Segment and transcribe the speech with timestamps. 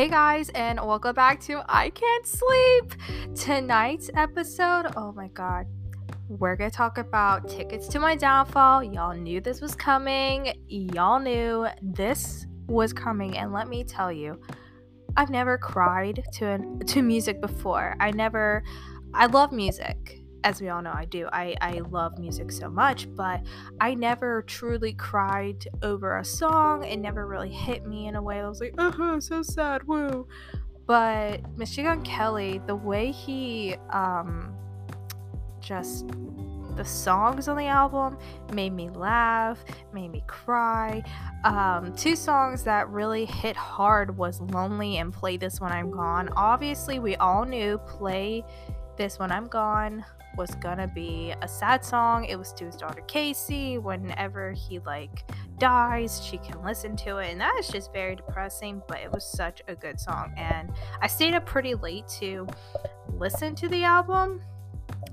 [0.00, 2.94] Hey guys, and welcome back to I Can't Sleep.
[3.34, 5.66] Tonight's episode, oh my god,
[6.26, 8.82] we're gonna talk about tickets to my downfall.
[8.82, 14.40] Y'all knew this was coming, y'all knew this was coming, and let me tell you,
[15.18, 17.94] I've never cried to to music before.
[18.00, 18.62] I never,
[19.12, 21.28] I love music as we all know, I do.
[21.32, 23.42] I, I love music so much, but
[23.80, 26.84] I never truly cried over a song.
[26.84, 29.86] It never really hit me in a way I was like, uh huh, so sad,
[29.86, 30.26] woo.
[30.86, 34.54] But Machine Gun Kelly, the way he um
[35.60, 36.06] just
[36.76, 38.16] the songs on the album
[38.54, 39.62] made me laugh,
[39.92, 41.02] made me cry.
[41.44, 46.30] Um, two songs that really hit hard was Lonely and Play This When I'm Gone.
[46.36, 48.44] Obviously, we all knew Play
[49.00, 50.04] This When I'm Gone
[50.36, 52.26] was gonna be a sad song.
[52.26, 53.82] It was to his daughter Casie.
[53.82, 55.24] Whenever he like
[55.56, 58.82] dies, she can listen to it, and that is just very depressing.
[58.86, 62.46] But it was such a good song, and I stayed up pretty late to
[63.14, 64.42] listen to the album,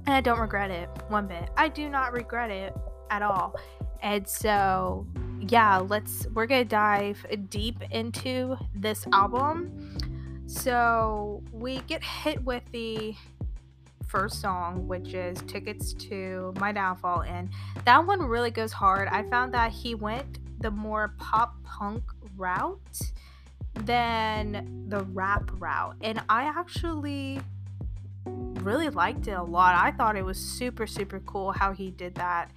[0.05, 1.49] and I don't regret it one bit.
[1.55, 2.75] I do not regret it
[3.09, 3.55] at all.
[4.01, 5.07] And so,
[5.39, 9.97] yeah, let's we're gonna dive deep into this album.
[10.45, 13.15] So we get hit with the
[14.07, 17.23] first song, which is Tickets to My Downfall.
[17.23, 17.49] And
[17.85, 19.07] that one really goes hard.
[19.09, 22.03] I found that he went the more pop punk
[22.35, 22.99] route
[23.73, 25.95] than the rap route.
[26.01, 27.39] And I actually
[28.25, 29.75] really liked it a lot.
[29.75, 32.51] I thought it was super, super cool how he did that.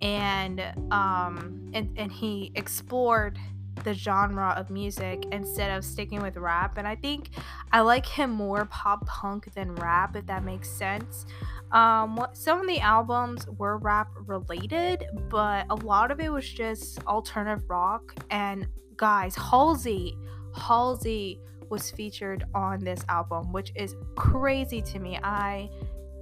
[0.00, 0.60] And
[0.92, 3.38] um and, and he explored
[3.84, 6.78] the genre of music instead of sticking with rap.
[6.78, 7.30] And I think
[7.72, 11.26] I like him more pop punk than rap, if that makes sense.
[11.72, 17.04] Um, some of the albums were rap related, but a lot of it was just
[17.06, 18.14] alternative rock.
[18.30, 20.16] And guys, Halsey,
[20.54, 21.40] Halsey
[21.70, 25.18] was featured on this album, which is crazy to me.
[25.22, 25.68] I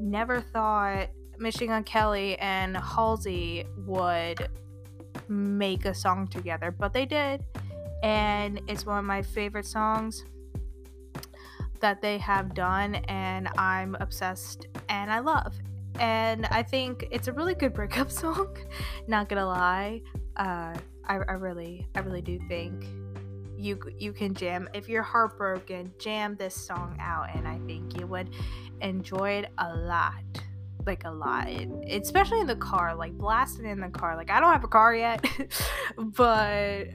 [0.01, 1.09] never thought
[1.39, 4.49] Machine Gun Kelly and Halsey would
[5.29, 7.45] make a song together, but they did.
[8.03, 10.25] And it's one of my favorite songs
[11.81, 15.55] that they have done, and I'm obsessed and I love.
[15.99, 18.57] And I think it's a really good breakup song,
[19.07, 20.03] not gonna lie.
[20.37, 22.85] Uh, I, I really, I really do think
[23.59, 28.07] you you can jam if you're heartbroken jam this song out and i think you
[28.07, 28.29] would
[28.83, 30.23] enjoy it a lot
[30.87, 31.49] like a lot,
[31.89, 34.17] especially in the car, like blasting in the car.
[34.17, 35.25] Like I don't have a car yet,
[35.99, 36.87] but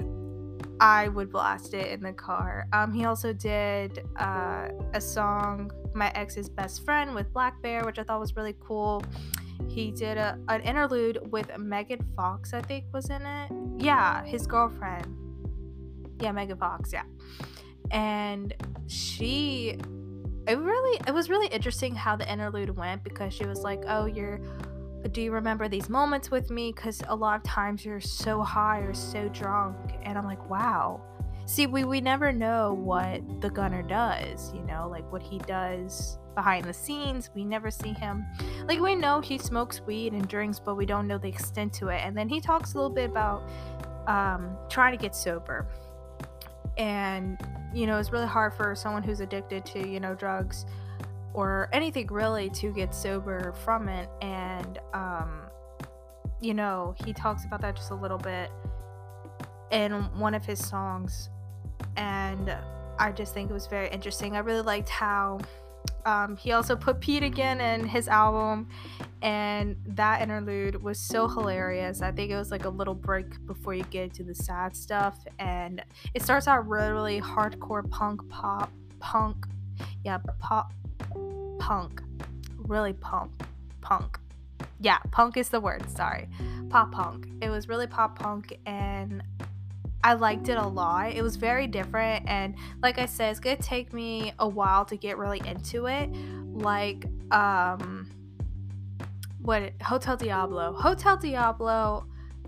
[0.80, 2.68] I would blast it in the car.
[2.74, 8.04] Um, he also did uh, a song, "My Ex's Best Friend" with blackbear, which I
[8.04, 9.04] thought was really cool.
[9.68, 13.52] He did a, an interlude with Megan Fox, I think, was in it.
[13.78, 15.16] Yeah, his girlfriend.
[16.20, 16.92] Yeah, Megan Fox.
[16.92, 17.04] Yeah,
[17.92, 18.54] and
[18.88, 19.78] she
[20.48, 24.06] it really it was really interesting how the interlude went because she was like oh
[24.06, 24.40] you're
[25.12, 26.72] do you remember these moments with me?
[26.72, 31.02] Because a lot of times you're so high or so drunk and i'm like wow.
[31.48, 36.18] See we, we never know what the gunner does you know like what he does
[36.36, 38.26] behind the scenes we never see him.
[38.66, 41.90] Like we know he smokes weed and drinks but we don't know the extent to
[41.90, 43.50] it and then he talks a little bit about
[44.08, 45.68] um, trying to get sober.
[46.78, 47.38] And
[47.74, 50.66] you know it's really hard for someone who's addicted to you know drugs
[51.34, 54.10] or anything really to get sober from it.
[54.22, 55.42] And um
[56.42, 58.52] you know he talks about that just a little bit
[59.72, 61.30] in one of his songs.
[61.98, 62.56] And
[63.00, 64.36] i just think it was very interesting.
[64.36, 65.40] I really liked how
[66.06, 68.68] um, he also put Pete again in his album,
[69.22, 72.02] and that interlude was so hilarious.
[72.02, 75.26] I think it was like a little break before you get to the sad stuff,
[75.40, 75.84] and
[76.14, 79.46] it starts out really hardcore punk pop punk,
[80.04, 80.74] yeah, pop
[81.60, 82.02] punk,
[82.58, 83.32] really punk
[83.82, 84.20] punk.
[84.80, 85.88] Yeah, punk is the word.
[85.90, 86.28] Sorry,
[86.70, 87.28] pop punk.
[87.42, 89.22] It was really pop punk, and
[90.04, 91.14] I liked it a lot.
[91.14, 94.86] It was very different and like I said, it's going to take me a while
[94.86, 96.10] to get really into it.
[96.54, 98.10] Like um
[99.42, 100.74] what Hotel Diablo.
[100.74, 102.06] Hotel Diablo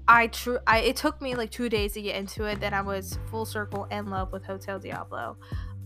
[0.07, 2.59] I true I it took me like 2 days to get into it.
[2.59, 5.37] Then I was full circle in love with Hotel Diablo.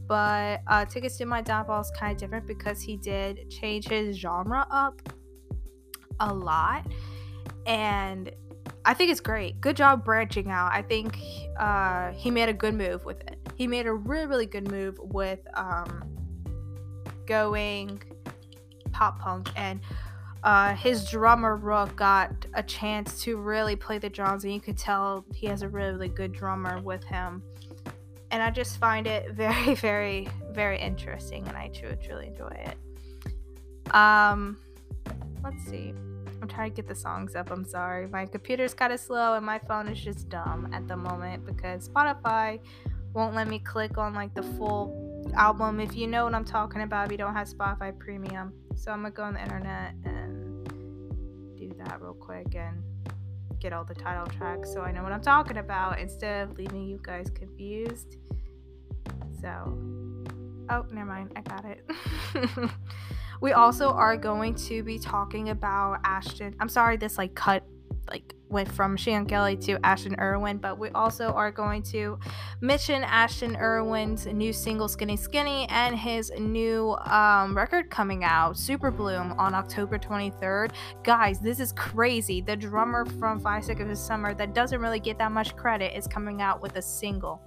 [0.07, 4.17] But uh Tickets to My Downfall is kind of different because he did change his
[4.17, 5.01] genre up
[6.19, 6.87] a lot
[7.67, 8.31] and
[8.87, 9.59] I think it's great.
[9.59, 10.71] Good job branching out.
[10.71, 11.19] I think
[11.59, 13.37] uh, he made a good move with it.
[13.55, 16.09] He made a really, really good move with um,
[17.25, 18.01] going
[18.93, 19.81] pop punk, and
[20.43, 24.77] uh, his drummer Rook got a chance to really play the drums, and you could
[24.77, 27.43] tell he has a really, really good drummer with him.
[28.31, 33.93] and I just find it very, very, very interesting, and I truly, truly enjoy it.
[33.93, 34.57] Um,
[35.43, 35.93] let's see.
[36.41, 37.51] I'm trying to get the songs up.
[37.51, 38.07] I'm sorry.
[38.07, 41.89] My computer's kind of slow, and my phone is just dumb at the moment because
[41.89, 42.59] Spotify
[43.13, 45.79] won't let me click on like the full album.
[45.79, 48.99] If you know what I'm talking about, if you don't have Spotify Premium, so I'm
[49.01, 50.67] gonna go on the internet and
[51.57, 52.83] do that real quick and
[53.59, 56.87] get all the title tracks so I know what I'm talking about instead of leaving
[56.87, 58.17] you guys confused.
[59.41, 59.77] So,
[60.69, 61.83] oh, never mind, I got it.
[63.41, 66.55] we also are going to be talking about Ashton.
[66.59, 67.63] I'm sorry, this like cut
[68.09, 72.19] like went from Machine Gun Kelly to Ashton Irwin, but we also are going to
[72.61, 79.37] mention Ashton Irwin's new single Skinny Skinny and his new um, record coming out, Superbloom,
[79.37, 80.71] on October 23rd.
[81.03, 82.41] Guys, this is crazy.
[82.41, 86.07] The drummer from Five Seconds of Summer that doesn't really get that much credit is
[86.07, 87.41] coming out with a single.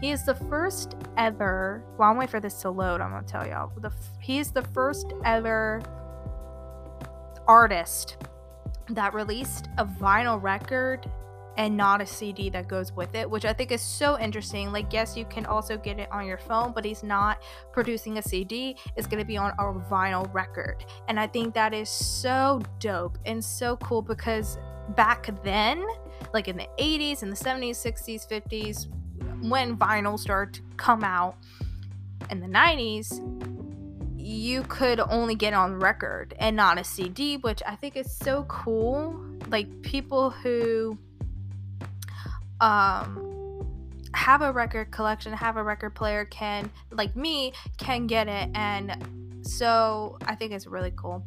[0.00, 1.84] He is the first ever.
[1.96, 3.00] Well, I'm waiting for this to load.
[3.00, 3.72] I'm gonna tell y'all.
[3.80, 5.80] The he is the first ever
[7.46, 8.16] artist
[8.90, 11.10] that released a vinyl record
[11.56, 14.72] and not a CD that goes with it, which I think is so interesting.
[14.72, 17.42] Like, yes, you can also get it on your phone, but he's not
[17.72, 20.84] producing a CD, it's to be on a vinyl record.
[21.08, 24.58] And I think that is so dope and so cool because
[24.90, 25.84] back then,
[26.32, 28.86] like in the 80s and the 70s, 60s, 50s,
[29.48, 31.36] when vinyl started to come out
[32.30, 33.51] in the 90s,
[34.32, 38.44] you could only get on record and not a CD, which I think is so
[38.44, 39.20] cool.
[39.48, 40.98] Like people who
[42.60, 43.28] um
[44.14, 49.40] have a record collection, have a record player can like me can get it and
[49.42, 51.24] so I think it's really cool.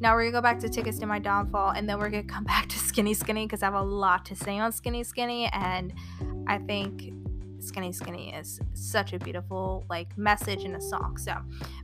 [0.00, 2.44] Now we're gonna go back to tickets to my downfall and then we're gonna come
[2.54, 5.92] back to Skinny Skinny because I have a lot to say on Skinny Skinny and
[6.46, 7.12] I think
[7.62, 11.16] Skinny Skinny is such a beautiful like message in a song.
[11.16, 11.36] So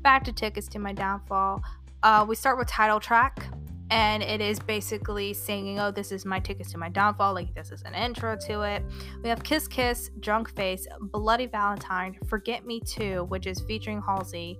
[0.02, 1.62] back to Tickets to My Downfall.
[2.02, 3.48] Uh, we start with title track
[3.90, 7.32] and it is basically singing, Oh, this is my tickets to my downfall.
[7.32, 8.82] Like, this is an intro to it.
[9.22, 14.58] We have Kiss Kiss, Drunk Face, Bloody Valentine, Forget Me Too, which is featuring Halsey,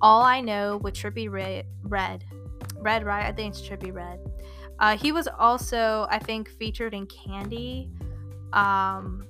[0.00, 1.66] All I Know with Trippie Redd.
[1.82, 2.24] Red.
[2.78, 3.26] Red, right?
[3.26, 4.18] I think it's Trippie Redd.
[4.78, 7.90] Uh, he was also, I think, featured in Candy.
[8.54, 9.26] Um,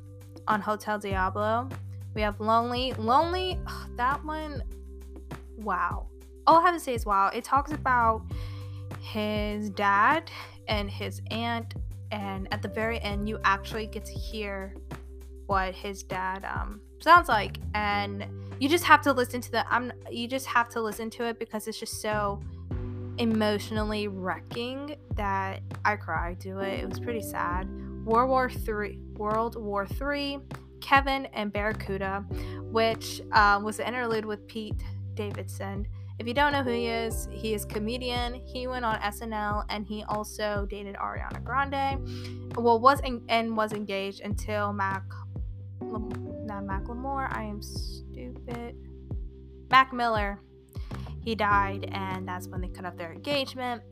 [0.48, 1.68] on Hotel Diablo.
[2.14, 2.92] We have Lonely.
[2.94, 4.62] Lonely, ugh, that one,
[5.56, 6.08] wow.
[6.46, 7.30] All I have to say is wow.
[7.32, 8.22] It talks about
[9.00, 10.30] his dad
[10.68, 11.74] and his aunt,
[12.10, 14.74] and at the very end, you actually get to hear
[15.46, 18.26] what his dad um, sounds like, and
[18.58, 19.72] you just have to listen to the.
[19.72, 19.92] I'm.
[20.10, 22.40] You just have to listen to it because it's just so
[23.18, 26.80] emotionally wrecking that I cried to it.
[26.80, 27.68] It was pretty sad.
[28.04, 30.38] World War Three, World War Three,
[30.80, 32.24] Kevin and Barracuda,
[32.70, 34.82] which uh, was an interlude with Pete
[35.14, 35.86] Davidson.
[36.18, 38.34] If you don't know who he is, he is comedian.
[38.44, 42.54] He went on SNL and he also dated Ariana Grande.
[42.56, 45.04] Well, was en- and was engaged until Mac,
[45.80, 47.34] not Macklemore.
[47.34, 48.76] I am stupid.
[49.70, 50.40] Mac Miller.
[51.24, 53.82] He died, and that's when they cut off their engagement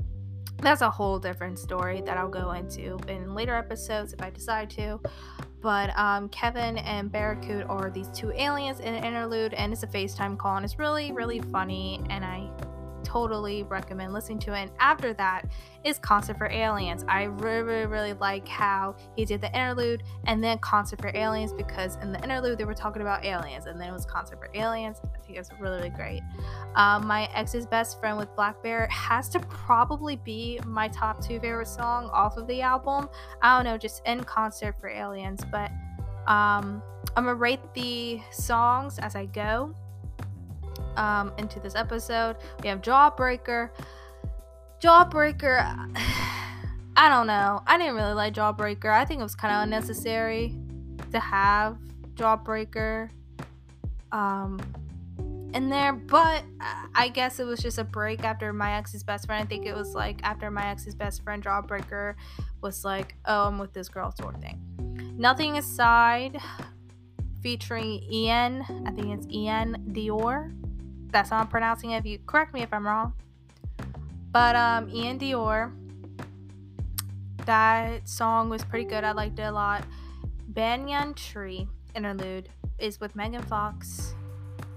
[0.58, 4.70] that's a whole different story that I'll go into in later episodes if I decide
[4.70, 5.00] to.
[5.61, 9.87] But um, Kevin and Barracuda are these two aliens in an interlude, and it's a
[9.87, 12.00] FaceTime call, and it's really, really funny.
[12.09, 12.50] And I
[13.04, 14.59] totally recommend listening to it.
[14.59, 15.47] And after that
[15.85, 17.04] is Concert for Aliens.
[17.09, 21.52] I really, really, really like how he did the interlude and then Concert for Aliens
[21.52, 24.50] because in the interlude they were talking about aliens and then it was Concert for
[24.54, 25.00] Aliens.
[25.04, 26.23] I think it's really, really great.
[26.75, 31.40] Um, my ex's best friend with Black Bear has to probably be my top two
[31.40, 33.09] favorite song off of the album.
[33.42, 35.71] I don't know, just in Concert for Aliens, but
[36.26, 36.83] um,
[37.16, 39.75] I'm gonna rate the songs as I go
[40.97, 42.37] um, into this episode.
[42.62, 43.70] We have Jawbreaker.
[44.80, 45.61] Jawbreaker,
[46.97, 47.62] I don't know.
[47.66, 48.90] I didn't really like Jawbreaker.
[48.90, 50.54] I think it was kind of unnecessary
[51.12, 51.78] to have
[52.14, 53.11] Jawbreaker
[54.12, 54.61] um,
[55.54, 56.44] in there, but
[56.94, 59.42] I guess it was just a break after my ex's best friend.
[59.42, 62.14] I think it was like after my ex's best friend, Jawbreaker
[62.61, 65.14] was like, oh, I'm with this girl sort of thing.
[65.16, 66.40] Nothing Inside
[67.42, 70.52] featuring Iann, I think it's Iann Dior
[71.12, 71.99] that's how I'm pronouncing it.
[71.99, 73.12] If you correct me if I'm wrong.
[74.33, 75.73] But um, Iann Dior,
[77.47, 79.02] that song was pretty good.
[79.02, 79.85] I liked it a lot.
[80.49, 82.49] Banyan Tree interlude
[82.79, 84.14] is with Megan Fox.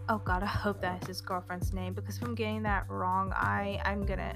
[0.09, 3.79] Oh God, I hope that's his girlfriend's name because if I'm getting that wrong, I
[3.85, 4.35] I'm gonna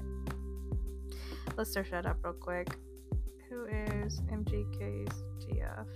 [1.56, 2.76] let's search that up real quick.
[3.50, 5.86] Who is MGK's GF?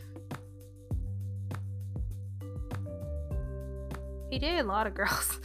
[4.31, 5.41] He dated a lot of girls.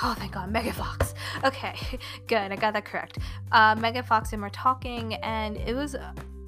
[0.00, 1.14] Oh, thank God, Megan Fox.
[1.44, 1.74] Okay,
[2.28, 2.52] good.
[2.52, 3.18] I got that correct.
[3.50, 5.96] Uh, Megan Fox and we're talking, and it was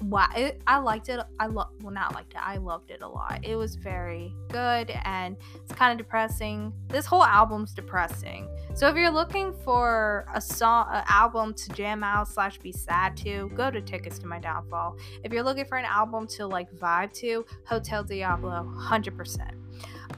[0.03, 0.29] wow.
[0.37, 1.19] It, I liked it.
[1.37, 1.67] I love.
[1.81, 2.39] Well, not liked it.
[2.41, 3.41] I loved it a lot.
[3.43, 6.71] It was very good, and it's kind of depressing.
[6.87, 8.47] This whole album's depressing.
[8.73, 13.17] So if you're looking for a song, an album to jam out slash be sad
[13.17, 14.95] to, go to Tickets to My Downfall.
[15.25, 19.55] If you're looking for an album to like vibe to, Hotel Diablo, hundred percent.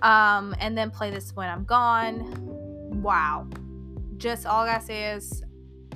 [0.03, 2.62] Um, and then play this when I'm gone
[3.01, 3.47] wow.
[4.17, 5.43] Just all I gotta say is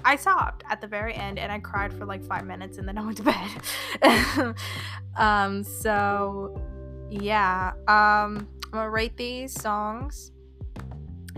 [0.03, 2.97] I sobbed at the very end and I cried for like five minutes and then
[2.97, 4.55] I went to bed.
[5.17, 6.61] um, so
[7.09, 7.73] yeah.
[7.87, 10.31] Um, I'm gonna rate these songs.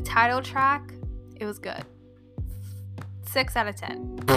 [0.04, 0.94] Title track,
[1.36, 1.84] it was good.
[3.28, 4.20] Six out of ten.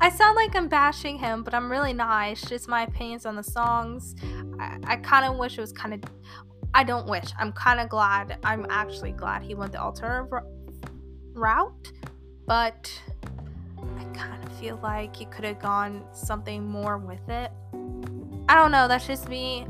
[0.00, 2.30] I sound like I'm bashing him, but I'm really not.
[2.30, 4.16] It's just my opinions on the songs.
[4.58, 6.00] I, I kind of wish it was kind of
[6.74, 7.30] I don't wish.
[7.38, 8.38] I'm kind of glad.
[8.42, 10.42] I'm actually glad he went the alternative
[11.32, 11.92] route,
[12.46, 12.90] but
[13.78, 17.52] I kind of feel like he could have gone something more with it.
[18.48, 18.88] I don't know.
[18.88, 19.66] That's just me.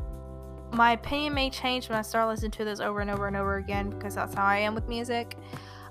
[0.72, 3.56] My opinion may change when I start listening to this over and over and over
[3.56, 5.36] again because that's how I am with music.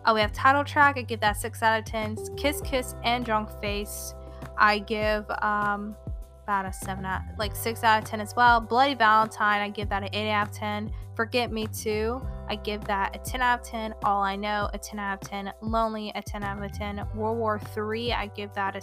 [0.04, 0.98] Uh, we have title track.
[0.98, 2.18] I give that six out of ten.
[2.36, 4.14] Kiss Kiss and Drunk Face.
[4.58, 5.96] I give um
[6.44, 8.62] about a seven out, like six out of ten as well.
[8.62, 9.62] Bloody Valentine.
[9.62, 10.92] I give that an eight out of ten.
[11.16, 13.94] Forget Me Too, I give that a 10 out of 10.
[14.04, 15.54] All I Know, a 10 out of 10.
[15.62, 17.06] Lonely, a 10 out of 10.
[17.16, 18.82] World War 3, I give that a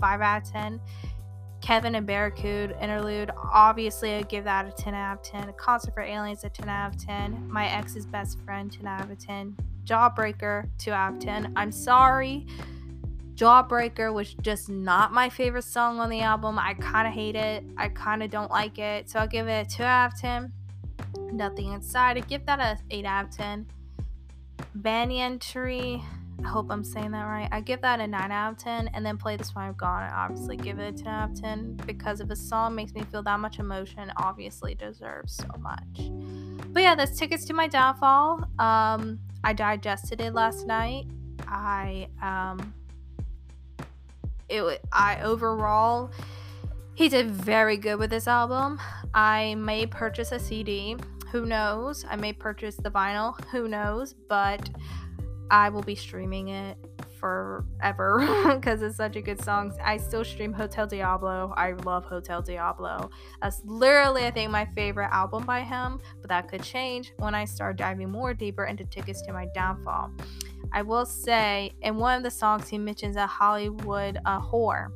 [0.00, 0.80] 5 out of 10.
[1.60, 5.52] Kevin and Barracuda interlude, obviously I give that a 10 out of 10.
[5.56, 7.48] Concert for Aliens, a 10 out of 10.
[7.48, 9.56] My ex's best friend, 10 out of 10.
[9.84, 11.52] Jawbreaker, 2 out of 10.
[11.56, 12.46] I'm sorry.
[13.40, 16.58] Jawbreaker was just not my favorite song on the album.
[16.58, 17.64] I kind of hate it.
[17.78, 19.08] I kind of don't like it.
[19.08, 20.52] So I'll give it a 2 out of 10
[21.32, 22.18] nothing inside.
[22.18, 23.66] I give that a 8 out of 10.
[24.74, 26.02] Banyan Tree,
[26.44, 27.48] I hope I'm saying that right.
[27.50, 30.02] I give that a 9 out of 10 and then play this one I've gone
[30.02, 33.00] and obviously give it a 10 out of 10 because if a song makes me
[33.10, 36.10] feel that much emotion, obviously deserves so much.
[36.74, 38.44] But yeah, that's tickets to my downfall.
[38.58, 41.06] Um, I digested it last night.
[41.48, 42.74] I um
[44.50, 46.10] it I overall
[46.94, 48.78] he did very good with this album.
[49.14, 50.96] I may purchase a CD.
[51.32, 52.04] Who knows?
[52.08, 53.42] I may purchase the vinyl.
[53.46, 54.14] Who knows?
[54.28, 54.68] But
[55.50, 56.76] I will be streaming it
[57.18, 58.18] forever
[58.54, 59.72] because it's such a good song.
[59.82, 61.54] I still stream Hotel Diablo.
[61.56, 63.10] I love Hotel Diablo.
[63.42, 67.44] That's literally, I think, my favorite album by him, but that could change when I
[67.44, 70.12] start diving more deeper into Tickets to My Downfall.
[70.72, 74.90] I will say, in one of the songs, he mentions a Hollywood whore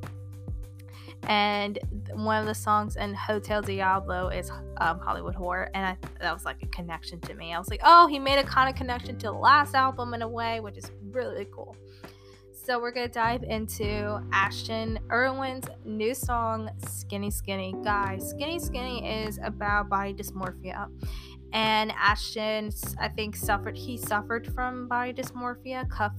[1.29, 1.79] and
[2.13, 6.45] one of the songs in Hotel Diablo is um, Hollywood Whore, and I, that was
[6.45, 7.55] like a connection to me.
[7.55, 10.23] I was like, oh, he made a kind of connection to the last album in
[10.23, 11.77] a way, which is really cool.
[12.53, 17.75] So we're gonna dive into Ashton Irwin's new song, Skinny Skinny.
[17.85, 20.89] Guys, Skinny Skinny is about body dysmorphia.
[21.55, 22.71] And Ashton,
[23.01, 25.89] I think, suffered he suffered from body dysmorphia.
[25.89, 26.13] Cuff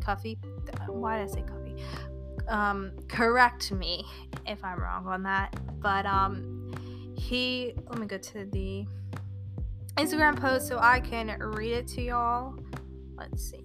[0.00, 0.38] Cuffy.
[0.88, 1.64] Why did I say Cuffy?
[2.48, 4.04] um, correct me
[4.46, 5.54] if I'm wrong on that.
[5.80, 6.72] But um,
[7.16, 8.86] he, let me go to the
[9.96, 12.54] Instagram post so I can read it to y'all.
[13.16, 13.60] Let's see.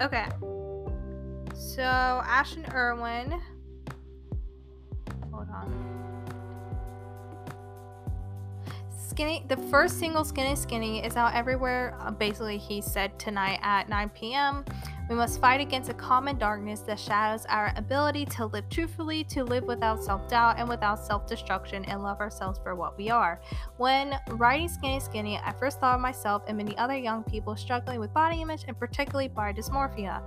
[0.00, 0.26] Okay.
[1.54, 3.40] So Ashton Irwin.
[5.38, 5.72] Hold on.
[8.90, 11.96] Skinny, the first single, Skinny Skinny, is out everywhere.
[12.00, 14.64] Uh, basically, he said tonight at 9 p.m.
[15.08, 19.42] We must fight against a common darkness that shadows our ability to live truthfully, to
[19.42, 23.40] live without self doubt and without self destruction, and love ourselves for what we are.
[23.78, 28.00] When writing Skinny Skinny, I first thought of myself and many other young people struggling
[28.00, 30.20] with body image and particularly body dysmorphia.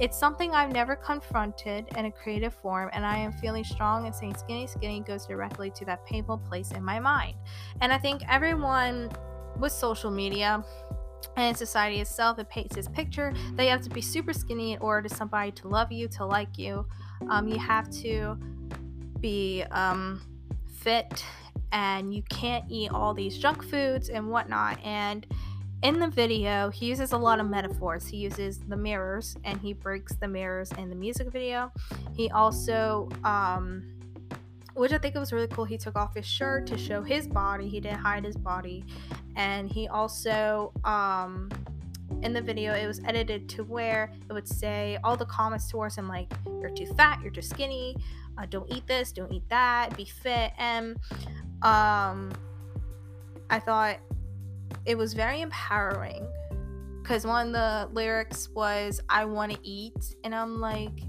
[0.00, 4.14] It's something I've never confronted in a creative form, and I am feeling strong and
[4.14, 7.36] saying Skinny Skinny goes directly to that painful place in my mind.
[7.82, 9.10] And I think everyone
[9.58, 10.64] with social media,
[11.36, 14.78] and society itself it paints this picture that you have to be super skinny in
[14.80, 16.86] order to somebody to love you to like you.
[17.28, 18.38] Um, you have to
[19.20, 20.20] be um,
[20.66, 21.24] fit
[21.70, 24.78] and you can't eat all these junk foods and whatnot.
[24.84, 25.26] And
[25.82, 28.06] in the video he uses a lot of metaphors.
[28.06, 31.72] He uses the mirrors and he breaks the mirrors in the music video.
[32.14, 33.84] He also um,
[34.74, 35.64] which I think it was really cool.
[35.64, 37.68] He took off his shirt to show his body.
[37.68, 38.84] He didn't hide his body,
[39.36, 41.48] and he also um,
[42.22, 45.96] in the video it was edited to where it would say all the comments towards
[45.96, 47.96] him like you're too fat you're too skinny
[48.38, 50.96] uh, don't eat this don't eat that be fit and
[51.62, 52.30] um
[53.50, 53.98] i thought
[54.84, 56.26] it was very empowering
[57.02, 61.00] because one of the lyrics was i want to eat and i'm like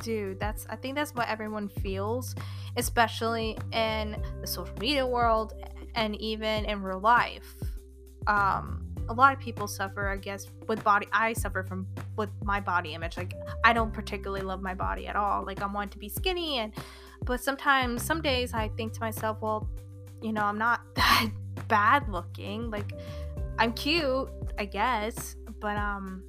[0.00, 2.34] dude that's i think that's what everyone feels
[2.76, 5.54] especially in the social media world
[5.94, 7.56] and even in real life.
[8.26, 11.86] Um a lot of people suffer i guess with body i suffer from
[12.16, 13.16] with my body image.
[13.16, 15.44] Like i don't particularly love my body at all.
[15.44, 16.72] Like i want to be skinny and
[17.24, 19.68] but sometimes some days i think to myself well
[20.22, 21.30] you know i'm not that
[21.68, 22.70] bad looking.
[22.70, 22.92] Like
[23.58, 24.28] i'm cute
[24.58, 26.22] i guess but um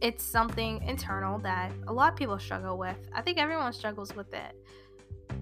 [0.00, 4.32] it's something internal that a lot of people struggle with i think everyone struggles with
[4.32, 4.54] it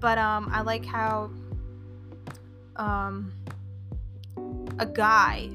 [0.01, 1.31] but um i like how
[2.77, 3.33] um
[4.79, 5.51] a guy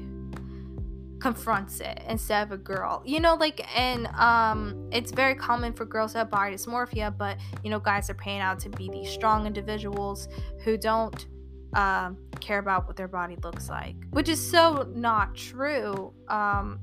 [1.24, 3.02] confronts it instead of a girl.
[3.06, 7.38] You know, like and um it's very common for girls to have body dysmorphia, but
[7.62, 10.28] you know, guys are paying out to be these strong individuals
[10.64, 11.26] who don't
[11.72, 13.96] uh, care about what their body looks like.
[14.10, 16.12] Which is so not true.
[16.28, 16.78] Um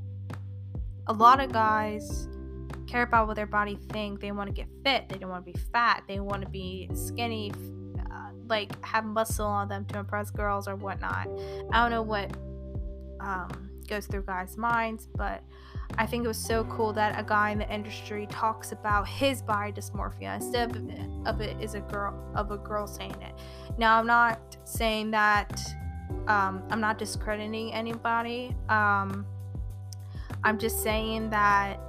[1.07, 2.27] a lot of guys
[2.87, 4.19] care about what their body think.
[4.19, 5.09] They want to get fit.
[5.09, 6.03] They don't want to be fat.
[6.07, 7.51] They want to be skinny,
[8.11, 11.27] uh, like have muscle on them to impress girls or whatnot.
[11.71, 12.35] I don't know what
[13.19, 15.43] um, goes through guys' minds, but
[15.97, 19.41] I think it was so cool that a guy in the industry talks about his
[19.41, 23.33] body dysmorphia instead of of it is a girl of a girl saying it.
[23.77, 25.61] Now I'm not saying that
[26.27, 28.55] um, I'm not discrediting anybody.
[28.69, 29.25] Um,
[30.43, 31.79] I'm just saying that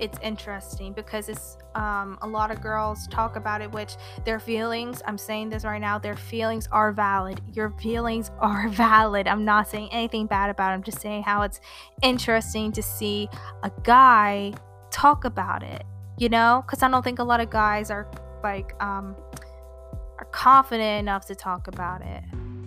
[0.00, 5.02] it's interesting because it's um, a lot of girls talk about it which their feelings
[5.06, 7.40] i'm saying this right now their feelings are valid.
[7.52, 9.28] Your feelings are valid.
[9.28, 11.60] I'm not saying anything bad about it i'm just saying how it's
[12.02, 13.28] interesting to see
[13.62, 14.52] a guy
[14.90, 15.84] talk about it
[16.16, 16.62] you know?
[16.64, 18.10] Because i don't think a lot of guys are
[18.42, 19.16] like um
[20.18, 22.22] are confident enough to talk about it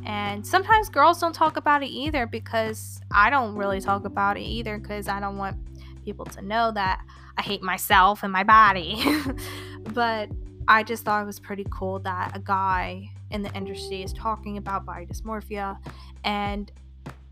[0.07, 4.41] and sometimes girls don't talk about it either because i don't really talk about it
[4.41, 5.55] either because i don't want
[6.03, 7.01] people to know that
[7.37, 9.03] I hate myself and my body.
[9.93, 10.29] but
[10.67, 14.57] I just thought it was pretty cool that a guy in the industry is talking
[14.57, 15.77] about body dysmorphia
[16.23, 16.71] and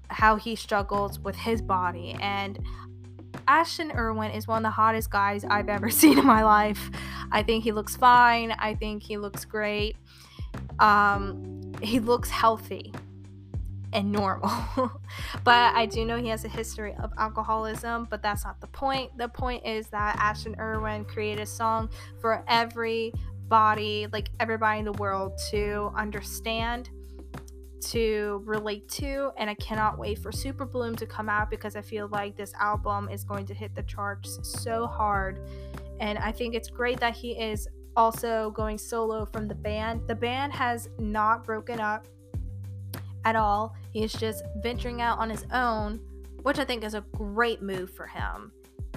[0.09, 2.15] how he struggles with his body.
[2.21, 2.59] And
[3.47, 6.91] Ashton Irwin is one of the hottest guys I've ever seen in my life.
[7.31, 8.51] I think he looks fine.
[8.51, 9.97] I think he looks great.
[10.79, 12.93] Um, he looks healthy
[13.95, 14.51] and normal.
[15.43, 19.17] but I do know he has a history of alcoholism, but that's not the point.
[19.17, 24.93] The point is that Ashton Irwin created a song for everybody, like everybody in the
[24.93, 26.89] world to understand,
[27.81, 32.09] to relate to, and I cannot wait for Superbloom to come out because I feel
[32.09, 35.39] like this album is going to hit the charts so hard.
[36.01, 40.07] And I think it's great that he is also going solo from the band.
[40.07, 42.07] The band has not broken up
[43.23, 43.75] at all.
[43.91, 45.99] He's just venturing out on his own,
[46.43, 48.51] which I think is a great move for him.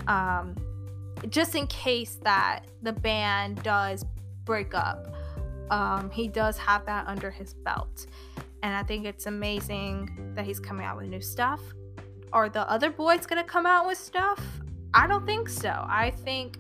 [0.06, 0.54] Um,
[1.28, 4.04] just in case that the band does
[4.44, 5.08] break up,
[5.70, 8.06] um, he does have that under his belt.
[8.62, 11.61] And I think it's amazing that he's coming out with new stuff.
[12.32, 14.40] Are the other boys going to come out with stuff?
[14.94, 15.68] I don't think so.
[15.68, 16.58] I think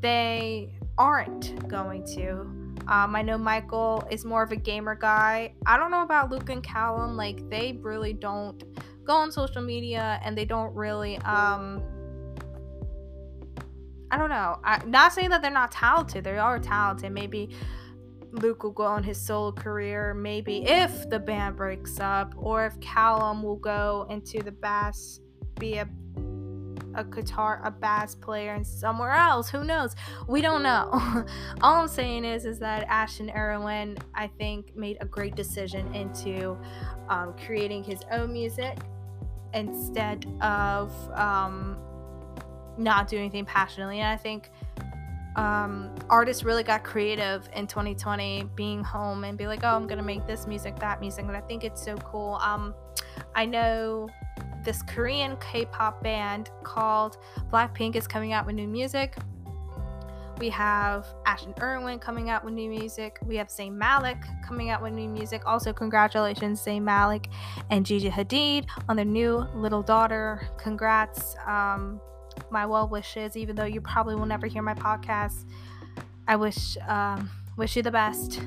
[0.00, 2.40] they aren't going to.
[2.88, 5.54] Um, I know Michael is more of a gamer guy.
[5.66, 7.16] I don't know about Luke and Calum.
[7.16, 8.62] Like they really don't
[9.04, 11.82] go on social media and they don't really um
[14.10, 14.58] I don't know.
[14.64, 16.24] I not saying that they're not talented.
[16.24, 17.12] They are talented.
[17.12, 17.50] Maybe
[18.32, 20.14] Luke will go on his solo career.
[20.14, 25.20] Maybe if the band breaks up, or if Calum will go into the bass,
[25.58, 25.88] be a
[26.98, 29.48] a guitar, a bass player, and somewhere else.
[29.48, 29.94] Who knows?
[30.26, 30.90] We don't know.
[31.62, 36.58] All I'm saying is, is that Ashton Irwin, I think, made a great decision into
[37.08, 38.78] um, creating his own music
[39.54, 41.78] instead of um,
[42.76, 44.00] not doing anything passionately.
[44.00, 44.50] And I think
[45.36, 50.02] um, artists really got creative in 2020, being home and be like, oh, I'm gonna
[50.02, 52.34] make this music, that music, and I think it's so cool.
[52.42, 52.74] Um,
[53.36, 54.08] I know
[54.64, 57.18] this Korean K-pop band called
[57.52, 59.16] Blackpink is coming out with new music.
[60.38, 63.18] We have Ashton Irwin coming out with new music.
[63.26, 65.42] We have Zayn Malik coming out with new music.
[65.46, 67.28] Also, congratulations, Zayn Malik
[67.70, 70.48] and Gigi Hadid on their new little daughter.
[70.56, 71.34] Congrats.
[71.46, 72.00] Um,
[72.50, 75.44] my well wishes, even though you probably will never hear my podcast.
[76.26, 78.40] I wish um, wish you the best.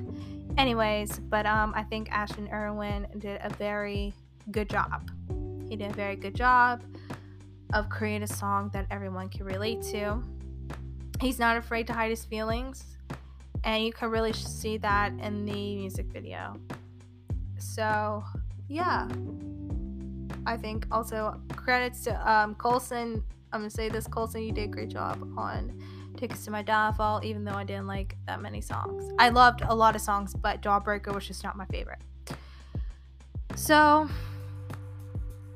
[0.58, 4.14] Anyways, but um, I think Ashton Irwin did a very
[4.52, 5.10] good job.
[5.72, 6.84] He did a very good job.
[7.74, 10.22] of creating a song that everyone can relate to.
[11.22, 12.98] He's not afraid to hide his feelings,
[13.64, 16.58] and you can really see that in the music video.
[17.58, 18.22] So,
[18.68, 19.08] yeah.
[20.46, 23.24] I think also credits to um, Colson.
[23.54, 24.44] I'm gonna say this, Colson.
[24.44, 25.82] You did a great job on
[26.18, 29.10] Tickets to My Downfall, even though I didn't like that many songs.
[29.20, 32.00] I loved a lot of songs, but Jawbreaker was just not my favorite.
[33.56, 34.10] So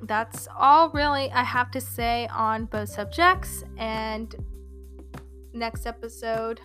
[0.01, 3.63] that's all really I have to say on both subjects.
[3.77, 4.35] And
[5.53, 6.61] next episode,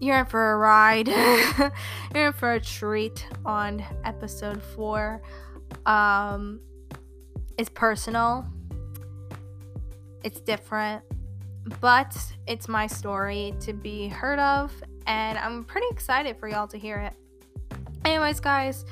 [0.00, 1.08] you're in for a ride.
[2.14, 5.22] you're in for a treat on episode four.
[5.86, 6.60] Um,
[7.58, 8.46] it's personal.
[10.24, 11.02] It's different,
[11.80, 14.72] but it's my story to be heard of,
[15.06, 17.14] and I'm pretty excited for y'all to hear it.
[18.04, 18.84] Anyways, guys,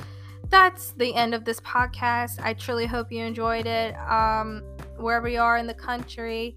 [0.51, 2.41] that's the end of this podcast.
[2.43, 3.95] I truly hope you enjoyed it.
[3.97, 4.63] Um,
[4.99, 6.57] wherever you are in the country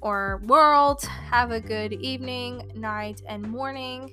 [0.00, 4.12] or world, have a good evening, night, and morning.